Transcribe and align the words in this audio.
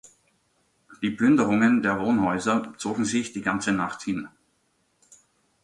Die 1.03 1.11
Plünderungen 1.11 1.83
der 1.83 1.99
Wohnhäuser 1.99 2.73
zogen 2.79 3.05
sich 3.05 3.33
die 3.33 3.43
ganze 3.43 3.71
Nacht 3.71 4.01
hin. 4.01 4.29